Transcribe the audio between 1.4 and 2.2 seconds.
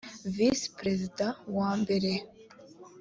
wa mbere